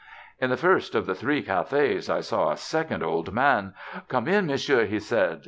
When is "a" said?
2.49-2.57